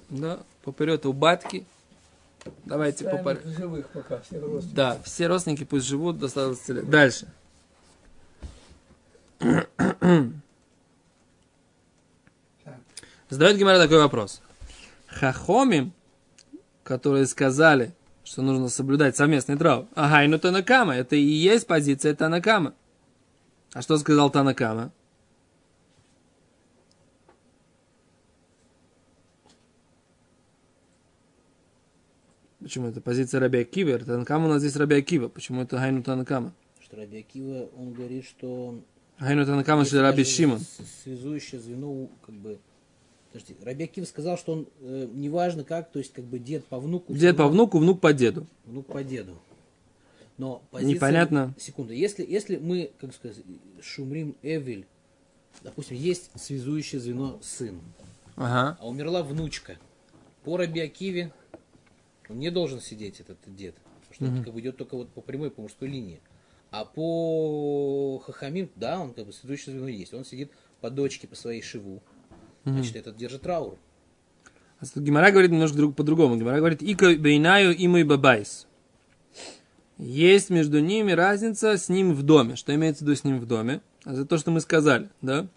да, 0.10 0.40
поперед 0.64 1.06
у 1.08 1.14
батки. 1.14 1.66
Давайте 2.66 3.06
по 3.10 3.32
их 3.32 3.58
живых 3.58 3.88
пока, 3.90 4.20
все 4.20 4.40
родственники. 4.40 4.76
Да, 4.76 4.98
все 5.04 5.28
родственники 5.28 5.64
пусть 5.64 5.86
живут 5.88 6.18
до 6.20 6.28
120 6.28 6.70
лет. 6.70 6.90
Дальше. 6.90 7.28
Задает 13.30 13.58
Гимара 13.58 13.78
такой 13.78 13.98
вопрос. 13.98 14.42
Хахомим, 15.08 15.94
которые 16.84 17.26
сказали, 17.26 17.94
что 18.24 18.42
нужно 18.42 18.70
соблюдать 18.70 19.16
совместный 19.16 19.58
траур. 19.58 19.86
Ага, 19.96 20.24
и 20.24 20.28
ну 20.28 20.40
Танакама, 20.40 20.96
это 20.96 21.16
и 21.16 21.22
есть 21.22 21.68
позиция 21.68 22.16
Танакама. 22.16 22.74
А 23.74 23.82
что 23.82 23.98
сказал 23.98 24.30
Танакама? 24.30 24.92
Почему 32.68 32.88
это 32.88 33.00
позиция 33.00 33.40
Раби 33.40 33.60
Акива? 33.60 33.98
Танакама 33.98 34.48
у 34.48 34.50
нас 34.50 34.60
здесь 34.60 34.76
Раби 34.76 34.96
Акива. 34.98 35.30
Почему 35.30 35.62
это 35.62 35.78
Хайну 35.78 36.04
Танакама? 36.04 36.52
Что 36.82 36.98
Раби 36.98 37.20
Акива, 37.20 37.70
он 37.78 37.94
говорит, 37.94 38.26
что 38.26 38.82
Хайну 39.20 39.46
Танакама, 39.46 39.84
Если 39.84 39.96
что 39.96 40.02
Раби 40.02 40.26
Шимон. 40.26 40.60
Связующее 41.02 41.62
звено, 41.62 42.10
как 42.26 42.36
бы... 42.36 42.60
Подожди, 43.32 43.56
Раби 43.64 43.86
Акива 43.86 44.04
сказал, 44.04 44.38
что 44.38 44.52
он, 44.52 44.68
э, 44.82 45.08
неважно 45.14 45.64
как, 45.64 45.94
то 45.94 46.00
есть 46.00 46.12
как 46.12 46.26
бы 46.26 46.40
дед 46.40 46.66
по 46.66 46.78
внуку. 46.78 47.14
Дед 47.14 47.38
по 47.38 47.48
внуку, 47.48 47.80
внук 47.80 48.02
по 48.02 48.12
деду. 48.12 48.46
Внук 48.66 48.88
по 48.88 49.02
деду. 49.02 49.38
Но 50.38 50.62
позиция... 50.70 50.94
Непонятно. 50.94 51.54
Секунду. 51.58 51.94
Если, 51.94 52.26
если 52.30 52.58
мы, 52.58 52.92
как 53.00 53.14
сказать, 53.14 53.38
шумрим 53.82 54.36
Эвель, 54.42 54.86
допустим, 55.64 55.96
есть 55.96 56.32
связующее 56.36 57.00
звено 57.00 57.40
сын, 57.42 57.80
Ага. 58.36 58.78
а 58.82 58.86
умерла 58.90 59.24
внучка, 59.24 59.78
по 60.44 60.58
Раби 60.58 60.82
Акиве 60.82 61.32
он 62.30 62.40
не 62.40 62.50
должен 62.50 62.82
сидеть, 62.82 63.20
этот 63.20 63.38
дед. 63.46 63.76
Потому 64.10 64.14
что 64.14 64.26
это 64.26 64.44
как 64.46 64.54
бы 64.54 64.60
идет 64.62 64.78
только 64.78 64.96
вот 64.96 65.10
по 65.10 65.22
прямой, 65.22 65.52
по 65.52 65.62
мужской 65.62 65.88
линии. 65.88 66.22
А 66.72 66.86
по 66.86 68.22
Хахамим, 68.26 68.70
да, 68.76 69.00
он 69.00 69.14
как 69.14 69.26
бы 69.26 69.34
связующее 69.34 69.74
звено 69.74 69.88
есть. 69.88 70.14
Он 70.14 70.26
сидит 70.26 70.52
по 70.82 70.90
дочке, 70.90 71.28
по 71.28 71.36
своей 71.36 71.62
шиву. 71.62 72.02
Значит, 72.66 72.96
этот 72.98 73.16
держит 73.16 73.44
траур. 73.44 73.78
А 74.80 75.00
Гимара 75.00 75.32
говорит 75.32 75.52
немножко 75.52 75.78
друг, 75.78 75.96
по-другому. 75.96 76.38
Гимара 76.38 76.58
говорит, 76.58 76.82
ика 76.82 77.16
бейнаю 77.16 77.76
и 77.76 77.88
мой 77.88 78.04
бабайс. 78.04 78.68
Есть 79.98 80.50
между 80.50 80.80
ними 80.80 81.12
разница 81.14 81.78
с 81.78 81.90
ним 81.90 82.14
в 82.14 82.22
доме. 82.24 82.56
Что 82.56 82.76
имеется 82.76 83.04
в 83.04 83.08
виду 83.08 83.16
с 83.16 83.24
ним 83.24 83.40
в 83.40 83.46
доме? 83.46 83.82
А 84.04 84.14
За 84.14 84.26
то, 84.26 84.38
что 84.38 84.52
мы 84.52 84.60
сказали, 84.60 85.10
да? 85.22 85.48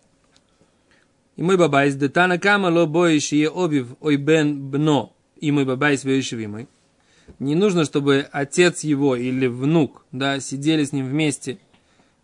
עמו 1.36 1.56
בבית, 1.56 1.94
דתנא 1.94 2.38
קמא 2.38 2.68
לא 2.68 2.86
בעי 2.86 3.03
שיהא 3.04 3.32
אביו 3.32 4.16
או 4.16 4.43
בן 4.43 4.70
בנו, 4.70 5.14
עמו 5.40 5.64
בבית 5.64 6.04
עמו. 6.46 6.68
Не 7.38 7.54
нужно, 7.54 7.84
чтобы 7.84 8.26
отец 8.32 8.80
его 8.80 9.16
или 9.16 9.46
внук, 9.46 10.04
да, 10.12 10.40
сидели 10.40 10.84
с 10.84 10.92
ним 10.92 11.06
вместе, 11.08 11.58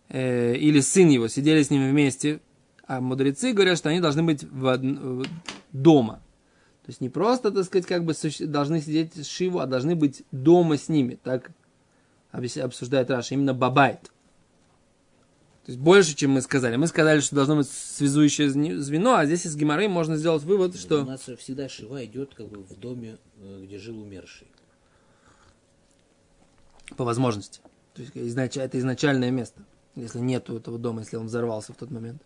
э, 0.09 0.55
или 0.55 0.79
сын 0.81 1.07
его 1.09 1.27
сидели 1.27 1.63
с 1.63 1.69
ним 1.69 1.89
вместе, 1.89 2.39
а 2.85 3.01
мудрецы 3.01 3.53
говорят, 3.53 3.77
что 3.77 3.89
они 3.89 3.99
должны 3.99 4.23
быть 4.23 4.43
в 4.43 4.77
в- 4.77 5.25
дома. 5.71 6.21
То 6.85 6.91
есть 6.91 7.01
не 7.01 7.09
просто, 7.09 7.51
так 7.51 7.65
сказать, 7.65 7.85
как 7.85 8.05
бы 8.05 8.13
должны 8.41 8.81
сидеть 8.81 9.15
с 9.15 9.27
Шиву, 9.27 9.59
а 9.59 9.65
должны 9.65 9.95
быть 9.95 10.23
дома 10.31 10.77
с 10.77 10.87
ними. 10.87 11.17
Так 11.21 11.51
обсуждает 12.31 13.09
Раши, 13.09 13.33
именно 13.33 13.53
בבית. 13.53 14.11
То 15.67 15.71
есть 15.71 15.81
больше, 15.81 16.15
чем 16.15 16.31
мы 16.31 16.39
сказали. 16.39 16.77
Мы 16.77 16.87
сказали, 16.87 17.19
что 17.19 17.35
должно 17.35 17.57
быть 17.57 17.67
связующее 17.69 18.49
звено, 18.49 19.15
а 19.15 19.25
здесь 19.25 19.45
из 19.45 19.57
Гимары 19.57 19.89
можно 19.89 20.15
сделать 20.15 20.43
вывод, 20.43 20.75
У 20.75 20.77
что... 20.77 21.03
нас 21.03 21.29
всегда 21.39 21.67
шива 21.67 22.05
идет 22.05 22.33
как 22.35 22.47
бы 22.47 22.63
в 22.63 22.79
доме, 22.79 23.17
э, 23.41 23.63
где 23.65 23.77
жил 23.77 23.99
умерший. 23.99 24.47
По 26.95 27.03
возможности. 27.03 27.59
То 27.95 28.01
есть 28.01 28.15
изнач- 28.15 28.57
это 28.57 28.79
изначальное 28.79 29.29
место. 29.29 29.61
Если 29.95 30.19
нету 30.19 30.55
этого 30.55 30.79
дома, 30.79 31.01
если 31.01 31.17
он 31.17 31.25
взорвался 31.25 31.73
в 31.73 31.75
тот 31.75 31.91
момент. 31.91 32.21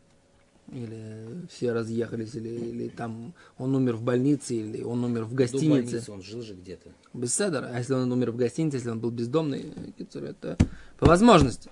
Или 0.71 1.47
все 1.49 1.71
разъехались, 1.71 2.35
или, 2.35 2.49
или 2.49 2.89
там 2.89 3.33
он 3.57 3.73
умер 3.75 3.95
в 3.95 4.03
больнице, 4.03 4.53
или 4.53 4.83
он 4.83 5.03
умер 5.03 5.23
в 5.23 5.31
До 5.31 5.37
гостинице. 5.37 5.67
больницы 5.69 6.11
он 6.11 6.21
жил 6.21 6.43
же 6.43 6.53
где-то. 6.53 6.91
Без 7.15 7.33
седера. 7.33 7.71
А 7.73 7.79
если 7.79 7.95
он 7.95 8.11
умер 8.11 8.33
в 8.33 8.35
гостинице, 8.35 8.77
если 8.77 8.91
он 8.91 8.99
был 8.99 9.09
бездомный, 9.09 9.73
э, 9.97 10.19
это 10.27 10.57
по 10.99 11.07
возможности. 11.07 11.71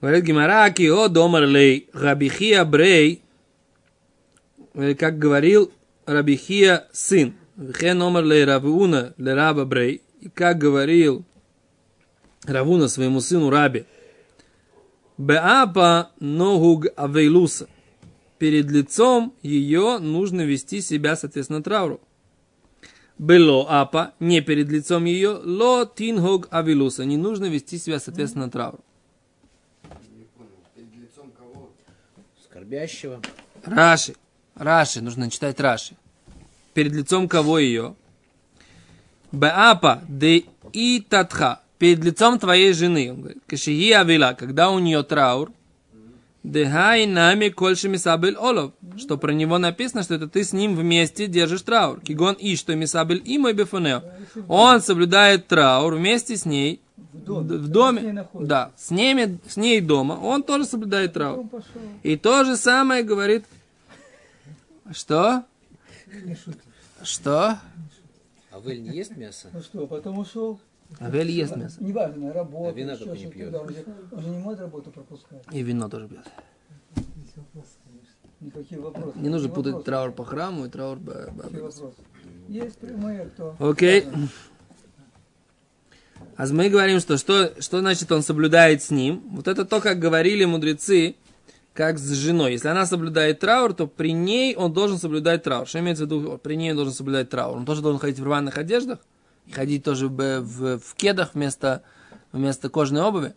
Говорит 0.00 0.24
Гимара, 0.24 0.70
кио 0.70 1.08
домар 1.08 1.44
лей 1.44 1.88
рабихия 1.92 2.64
брей, 2.64 3.22
э, 4.74 4.94
как 4.94 5.18
говорил 5.18 5.72
Рабихия 6.06 6.88
сын. 6.92 7.34
Вхен 7.56 8.00
омар 8.00 8.24
лей 8.24 8.44
равуна 8.44 9.14
ле 9.18 9.34
раба 9.34 9.64
брей. 9.64 10.02
И 10.20 10.28
как 10.30 10.58
говорил 10.58 11.24
Равуна 12.44 12.88
своему 12.88 13.20
сыну 13.20 13.50
Раби. 13.50 13.84
Беапа 15.18 16.10
ногуг 16.18 16.86
авейлуса. 16.96 17.68
Перед 18.38 18.70
лицом 18.70 19.34
ее 19.42 19.98
нужно 19.98 20.42
вести 20.42 20.80
себя, 20.80 21.16
соответственно, 21.16 21.62
трауру. 21.62 22.00
Было 23.18 23.66
апа, 23.68 24.14
не 24.20 24.40
перед 24.40 24.68
лицом 24.68 25.04
ее, 25.04 25.40
ло 25.42 25.84
тингог 25.84 26.46
авилуса. 26.50 27.04
Не 27.04 27.16
нужно 27.16 27.46
вести 27.46 27.78
себя, 27.78 27.98
соответственно, 27.98 28.48
трауру. 28.48 28.78
Не 30.16 30.24
понял. 30.24 30.50
Перед 30.74 30.94
лицом 30.94 31.32
кого? 31.36 31.70
Скорбящего. 32.68 33.22
Раши. 33.64 34.14
Раши, 34.54 35.00
нужно 35.00 35.30
читать 35.30 35.58
Раши. 35.58 35.94
Перед 36.74 36.92
лицом 36.92 37.26
кого 37.26 37.58
ее? 37.58 37.94
Беапа 39.32 40.02
де 40.06 40.44
и 40.74 41.00
татха. 41.08 41.62
Перед 41.78 42.04
лицом 42.04 42.38
твоей 42.38 42.74
жены. 42.74 43.10
Он 43.12 43.20
говорит, 43.22 43.42
кашии 43.46 43.90
авила, 43.92 44.36
когда 44.38 44.68
у 44.70 44.78
нее 44.80 45.02
траур. 45.02 45.50
Дехай 46.42 47.06
нами 47.06 47.48
кольши 47.48 47.88
мисабель 47.88 48.36
олов. 48.36 48.72
Что 48.98 49.16
про 49.16 49.32
него 49.32 49.56
написано, 49.56 50.02
что 50.02 50.16
это 50.16 50.28
ты 50.28 50.44
с 50.44 50.52
ним 50.52 50.76
вместе 50.76 51.26
держишь 51.26 51.62
траур. 51.62 52.00
Кигон 52.02 52.34
и 52.34 52.54
что 52.56 52.74
мисабель 52.74 53.22
и 53.24 53.38
мой 53.38 53.54
бефонео. 53.54 54.02
Он 54.46 54.82
соблюдает 54.82 55.46
траур 55.46 55.94
вместе 55.94 56.36
с 56.36 56.44
ней 56.44 56.82
В 57.12 57.20
доме. 57.24 57.48
в 57.48 57.58
С 57.58 57.60
ней 57.60 57.68
доме. 57.72 58.12
находится. 58.12 58.48
Да, 58.48 58.72
с, 58.76 58.90
ними, 58.90 59.38
с 59.48 59.56
ней 59.56 59.80
дома. 59.80 60.14
Он 60.14 60.42
тоже 60.42 60.64
соблюдает 60.64 61.12
траур. 61.14 61.46
И 62.02 62.16
то 62.16 62.44
же 62.44 62.56
самое 62.56 63.02
говорит... 63.02 63.44
Что? 64.92 65.44
Что? 67.02 67.58
А 68.50 68.60
Вель 68.60 68.82
не 68.82 68.96
ест 68.96 69.16
мясо? 69.16 69.48
Ну 69.52 69.60
что, 69.60 69.86
потом 69.86 70.18
ушел. 70.18 70.58
Авель 71.00 71.30
ест 71.30 71.54
мясо. 71.54 71.76
Неважно, 71.80 72.32
работа, 72.32 72.70
А 72.70 72.72
вина 72.72 72.92
еще 72.92 73.10
не 73.10 73.26
пьет. 73.26 73.54
Он 73.54 73.68
же, 73.68 73.84
он 74.10 74.22
же 74.22 74.28
не 74.30 74.38
может 74.38 74.60
работу 74.60 74.90
пропускать. 74.90 75.42
И 75.52 75.62
вино 75.62 75.88
тоже 75.88 76.08
пьет. 76.08 76.26
Никакие 78.40 78.80
вопросы. 78.80 79.18
Не 79.18 79.28
нужно 79.28 79.48
путать 79.48 79.72
вопросы? 79.74 79.84
траур 79.86 80.12
по 80.12 80.24
храму 80.24 80.64
и 80.66 80.68
траур 80.68 80.98
по... 80.98 81.30
Есть 82.48 82.78
прямые, 82.78 83.26
кто? 83.26 83.54
Окей. 83.58 84.06
А 86.36 86.46
мы 86.46 86.68
говорим, 86.68 87.00
что, 87.00 87.16
что 87.18 87.52
что 87.58 87.80
значит 87.80 88.10
он 88.12 88.22
соблюдает 88.22 88.82
с 88.82 88.90
ним. 88.90 89.22
Вот 89.30 89.48
это 89.48 89.64
то, 89.64 89.80
как 89.80 89.98
говорили 89.98 90.44
мудрецы, 90.44 91.16
как 91.74 91.98
с 91.98 92.10
женой. 92.12 92.52
Если 92.52 92.68
она 92.68 92.86
соблюдает 92.86 93.40
траур, 93.40 93.72
то 93.74 93.86
при 93.86 94.12
ней 94.12 94.54
он 94.54 94.72
должен 94.72 94.98
соблюдать 94.98 95.42
траур. 95.42 95.66
Что 95.66 95.80
имеется 95.80 96.04
в 96.04 96.06
виду? 96.06 96.38
При 96.42 96.56
ней 96.56 96.70
он 96.70 96.76
должен 96.76 96.94
соблюдать 96.94 97.28
траур. 97.30 97.56
Он 97.56 97.64
тоже 97.64 97.82
должен 97.82 98.00
ходить 98.00 98.18
в 98.18 98.24
рваных 98.24 98.56
одеждах 98.58 98.98
и 99.46 99.52
ходить 99.52 99.84
тоже 99.84 100.08
в, 100.08 100.40
в, 100.40 100.78
в 100.78 100.94
кедах 100.94 101.34
вместо, 101.34 101.82
вместо 102.32 102.68
кожаной 102.68 103.02
обуви. 103.02 103.34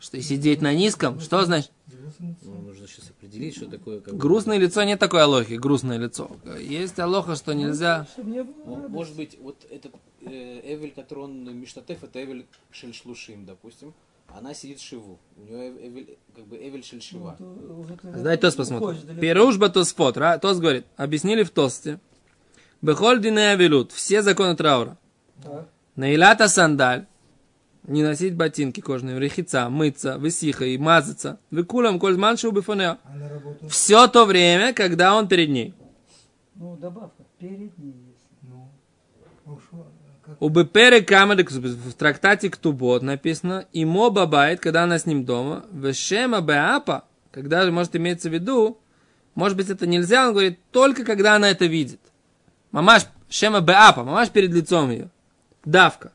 Что 0.00 0.16
и 0.16 0.20
сидеть 0.20 0.62
на 0.62 0.72
низком. 0.74 1.20
Что 1.20 1.44
значит? 1.44 1.72
Ну, 2.18 2.36
нужно 2.66 2.86
сейчас 2.86 3.10
определить, 3.10 3.56
что 3.56 3.66
такое 3.66 4.00
как 4.00 4.16
Грустное 4.16 4.58
лицо 4.58 4.82
нет 4.82 4.98
такой 4.98 5.22
алохи, 5.22 5.54
грустное 5.54 5.98
лицо. 5.98 6.30
Есть 6.60 6.98
алоха, 6.98 7.36
что 7.36 7.52
нельзя. 7.52 8.06
Чтобы 8.12 8.30
не 8.30 8.38
М- 8.38 8.52
было. 8.64 8.88
Может 8.88 9.14
быть, 9.16 9.36
вот 9.40 9.56
этот 9.70 9.92
Эвель, 10.30 10.92
который 10.92 11.24
он 11.24 11.58
Миштатеф, 11.58 12.04
это 12.04 12.22
Эвель 12.22 12.46
Шельшлушим, 12.70 13.44
допустим. 13.46 13.94
Она 14.28 14.52
сидит 14.52 14.80
шиву. 14.80 15.18
У 15.36 15.40
нее 15.40 15.88
Эвель, 15.88 16.18
как 16.36 16.46
бы 16.46 16.56
Эвель 16.56 16.84
Шельшива. 16.84 17.36
То 17.38 17.44
уже 17.44 17.96
ты 17.96 18.08
Дай 18.08 18.36
Тос 18.36 18.56
посмотрим. 18.56 19.18
Перушба 19.18 19.70
Тоспот. 19.70 20.18
Тос 20.42 20.58
говорит, 20.58 20.84
объяснили 20.96 21.44
в 21.44 21.50
Тосте. 21.50 21.98
Бехоль 22.82 23.20
дине 23.20 23.52
авилут. 23.52 23.92
Все 23.92 24.22
законы 24.22 24.54
траура. 24.54 24.98
Наилата 25.96 26.48
сандаль. 26.48 27.06
не 27.84 28.02
носить 28.02 28.34
ботинки 28.34 28.80
кожаные, 28.80 29.18
рехица, 29.18 29.70
мыться, 29.70 30.18
высиха 30.18 30.66
и 30.66 30.76
мазаться, 30.76 31.40
выкулам. 31.50 31.98
А 32.02 33.16
на 33.16 33.28
работу? 33.28 33.68
Все 33.68 34.06
то 34.08 34.26
время, 34.26 34.74
когда 34.74 35.14
он 35.14 35.26
перед 35.26 35.48
ней. 35.48 35.74
Ну, 36.54 36.76
добавка. 36.76 37.24
Перед 37.38 37.78
ней 37.78 37.94
есть. 38.10 38.26
Ну. 38.42 38.68
А 39.46 39.52
уж, 39.52 39.62
а 39.72 39.86
как? 40.22 40.27
У 40.40 40.50
Бепере 40.50 41.02
Камадек 41.02 41.50
в 41.50 41.92
трактате 41.94 42.48
Ктубот 42.48 43.02
написано, 43.02 43.66
и 43.72 43.84
моба 43.84 44.26
бабает, 44.26 44.60
когда 44.60 44.84
она 44.84 44.98
с 44.98 45.06
ним 45.06 45.24
дома, 45.24 45.64
вешема 45.72 46.40
беапа, 46.40 47.04
когда 47.32 47.64
же 47.64 47.72
может 47.72 47.96
иметься 47.96 48.28
в 48.30 48.32
виду, 48.32 48.78
может 49.34 49.56
быть, 49.56 49.68
это 49.68 49.86
нельзя, 49.86 50.26
он 50.28 50.32
говорит, 50.32 50.60
только 50.70 51.04
когда 51.04 51.34
она 51.34 51.50
это 51.50 51.66
видит. 51.66 52.00
Мамаш, 52.70 53.06
шема 53.28 53.60
беапа, 53.60 54.04
мамаш 54.04 54.30
перед 54.30 54.52
лицом 54.52 54.90
ее. 54.90 55.10
Давка. 55.64 56.12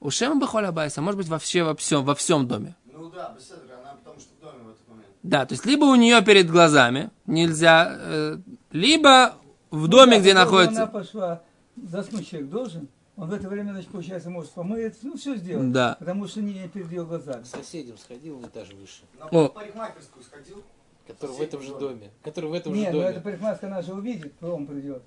У 0.00 0.10
шема 0.10 0.40
бехоля 0.40 0.72
байса, 0.72 1.02
может 1.02 1.18
быть, 1.18 1.28
вообще 1.28 1.64
во 1.64 1.74
всем, 1.74 2.04
во 2.04 2.14
всем 2.14 2.48
доме. 2.48 2.76
Ну 2.90 3.10
да, 3.10 3.34
беседра, 3.36 3.76
она 3.80 3.94
потому 4.02 4.20
что 4.20 4.30
в 4.38 4.40
доме 4.40 4.64
в 4.64 4.70
этот 4.70 4.88
момент. 4.88 5.06
Да, 5.22 5.44
то 5.44 5.52
есть 5.52 5.66
либо 5.66 5.84
у 5.84 5.94
нее 5.96 6.22
перед 6.22 6.50
глазами 6.50 7.10
нельзя, 7.26 7.94
э, 7.98 8.38
либо 8.72 9.34
в 9.70 9.86
доме, 9.88 10.16
Ну, 10.16 10.20
где 10.22 10.32
да, 10.32 10.44
потом 10.44 10.52
находится. 10.58 10.82
Она 10.82 10.90
пошла, 10.90 11.42
заснуть 11.76 12.30
человек 12.30 12.48
должен. 12.48 12.88
Он 13.18 13.28
в 13.28 13.34
это 13.34 13.48
время, 13.48 13.72
значит, 13.72 13.90
получается, 13.90 14.30
может 14.30 14.52
помыться, 14.52 15.00
ну, 15.02 15.16
все 15.16 15.34
сделать. 15.34 15.72
Да. 15.72 15.96
Потому 15.98 16.28
что 16.28 16.40
не 16.40 16.68
перед 16.68 16.88
ее 16.92 17.04
глазами. 17.04 17.42
К 17.42 17.46
соседям 17.46 17.98
сходил 17.98 18.38
на 18.38 18.46
этаж 18.46 18.68
выше, 18.72 19.02
На 19.18 19.26
О. 19.26 19.48
парикмахерскую 19.48 20.24
сходил. 20.24 20.62
который 21.06 21.36
в 21.36 21.40
этом 21.42 21.60
же 21.60 21.74
доме. 21.74 22.10
Который 22.22 22.48
в 22.48 22.52
этом 22.52 22.74
же 22.74 22.80
Нет, 22.80 22.92
ну 22.92 23.00
доме. 23.00 23.10
эта 23.10 23.20
парикмахерская, 23.20 23.70
она 23.70 23.82
же 23.82 23.92
увидит, 23.92 24.32
он 24.40 24.66
придет. 24.66 25.02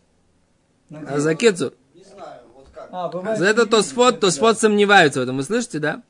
А 0.92 1.20
за 1.20 1.36
Кецур. 1.36 1.74
Не 1.96 2.04
знаю, 2.04 2.42
вот 2.54 2.68
как. 2.74 2.90
А, 2.92 3.08
бывает, 3.08 3.40
За 3.40 3.46
это 3.46 3.66
Тосфот, 3.66 4.16
да. 4.16 4.20
Тосфот 4.22 4.60
сомневается 4.60 5.22
в 5.22 5.24
этом, 5.24 5.38
вы 5.38 5.44
слышите, 5.44 5.80
да? 5.80 6.04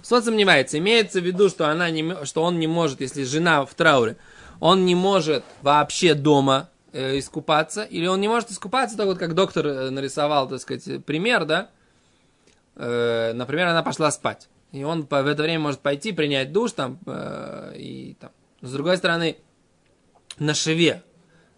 Тосфот 0.00 0.24
сомневается. 0.24 0.78
Имеется 0.78 1.20
в 1.20 1.24
виду, 1.24 1.48
что, 1.48 1.68
она 1.68 1.88
не, 1.90 2.24
что 2.24 2.42
он 2.42 2.58
не 2.58 2.66
может, 2.66 3.00
если 3.00 3.22
жена 3.22 3.64
в 3.64 3.72
трауре, 3.74 4.16
он 4.58 4.84
не 4.84 4.96
может 4.96 5.44
вообще 5.62 6.14
дома 6.14 6.68
искупаться, 6.94 7.82
или 7.82 8.06
он 8.06 8.20
не 8.20 8.28
может 8.28 8.50
искупаться, 8.50 8.96
так 8.96 9.06
вот 9.06 9.18
как 9.18 9.34
доктор 9.34 9.66
э, 9.66 9.90
нарисовал, 9.90 10.48
так 10.48 10.60
сказать, 10.60 11.04
пример, 11.04 11.44
да? 11.44 11.70
Э, 12.76 13.32
например, 13.32 13.68
она 13.68 13.82
пошла 13.82 14.10
спать. 14.10 14.48
И 14.72 14.82
он 14.84 15.06
в 15.06 15.12
это 15.12 15.42
время 15.42 15.60
может 15.60 15.80
пойти, 15.80 16.12
принять 16.12 16.52
душ 16.52 16.72
там, 16.72 16.98
э, 17.06 17.74
и 17.76 18.16
там. 18.20 18.30
С 18.60 18.72
другой 18.72 18.96
стороны, 18.96 19.36
на 20.38 20.54
шиве, 20.54 21.02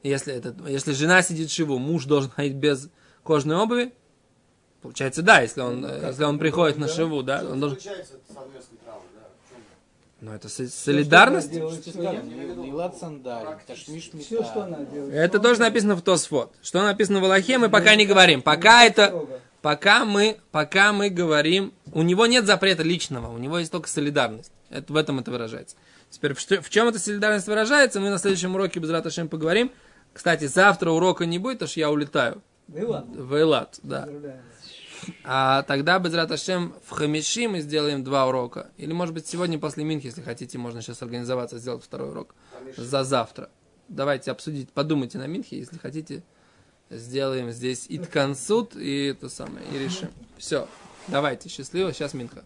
если, 0.02 0.34
это, 0.34 0.54
если 0.68 0.92
жена 0.92 1.22
сидит 1.22 1.50
в 1.50 1.52
шиву, 1.52 1.78
муж 1.78 2.04
должен 2.04 2.30
ходить 2.30 2.54
без 2.54 2.90
кожаной 3.22 3.56
обуви, 3.56 3.92
Получается, 4.86 5.22
да, 5.22 5.40
если 5.40 5.62
он, 5.62 5.84
э, 5.84 6.06
если 6.06 6.22
он 6.22 6.38
приходит 6.38 6.78
на 6.78 6.86
шиву, 6.86 7.24
да, 7.24 7.42
он 7.44 7.58
должен... 7.58 7.80
совместный 7.80 8.78
Ну, 10.20 10.32
это 10.32 10.48
со- 10.48 10.68
солидарность. 10.68 11.48
В 11.48 11.52
она 14.62 14.78
делает. 14.84 15.14
Это 15.14 15.38
тоже 15.38 15.60
написано 15.60 15.94
в 15.94 16.02
Тосфот. 16.02 16.54
Что 16.62 16.82
написано 16.82 17.20
в 17.20 17.24
Аллахе, 17.24 17.58
мы 17.58 17.68
пока 17.68 17.94
не 17.94 18.06
говорим. 18.06 18.40
Пока 18.40 18.84
это, 18.84 19.08
строго. 19.08 19.40
пока 19.60 20.04
мы, 20.06 20.38
пока 20.50 20.92
мы 20.94 21.10
говорим, 21.10 21.74
у 21.92 22.02
него 22.02 22.26
нет 22.26 22.46
запрета 22.46 22.82
личного, 22.82 23.30
у 23.32 23.36
него 23.36 23.58
есть 23.58 23.70
только 23.70 23.88
солидарность. 23.88 24.50
Это, 24.70 24.90
в 24.92 24.96
этом 24.96 25.18
это 25.18 25.30
выражается. 25.30 25.76
Теперь, 26.08 26.32
в, 26.32 26.38
в 26.38 26.70
чем 26.70 26.88
эта 26.88 26.98
солидарность 26.98 27.46
выражается, 27.46 28.00
мы 28.00 28.08
на 28.08 28.18
следующем 28.18 28.54
уроке 28.54 28.80
без 28.80 28.88
Раташем 28.90 29.28
поговорим. 29.28 29.70
Кстати, 30.14 30.46
завтра 30.46 30.90
урока 30.90 31.26
не 31.26 31.38
будет, 31.38 31.58
потому 31.58 31.68
что 31.68 31.80
я 31.80 31.90
улетаю 31.90 32.42
и 32.74 32.82
ладно. 32.82 33.22
в 33.22 33.34
Эйлат, 33.34 33.78
да. 33.82 34.08
А 35.24 35.62
тогда 35.62 35.98
без 35.98 36.14
Раташем 36.14 36.74
в 36.84 36.90
Хамиши 36.90 37.48
мы 37.48 37.60
сделаем 37.60 38.04
два 38.04 38.26
урока. 38.26 38.70
Или, 38.76 38.92
может 38.92 39.14
быть, 39.14 39.26
сегодня 39.26 39.58
после 39.58 39.84
Минхи, 39.84 40.06
если 40.06 40.22
хотите, 40.22 40.58
можно 40.58 40.82
сейчас 40.82 41.02
организоваться, 41.02 41.58
сделать 41.58 41.84
второй 41.84 42.10
урок 42.10 42.34
за 42.76 43.04
завтра. 43.04 43.50
Давайте 43.88 44.30
обсудить, 44.30 44.70
подумайте 44.70 45.18
на 45.18 45.26
Минхе, 45.26 45.58
если 45.58 45.78
хотите, 45.78 46.22
сделаем 46.90 47.50
здесь 47.50 47.86
Иткансут 47.88 48.76
и 48.76 49.06
это 49.06 49.28
самое, 49.28 49.64
и 49.72 49.78
решим. 49.78 50.10
Все, 50.38 50.68
давайте, 51.08 51.48
счастливо, 51.48 51.92
сейчас 51.92 52.14
Минха. 52.14 52.44